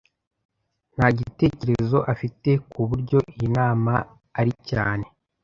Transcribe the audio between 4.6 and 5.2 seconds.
cyane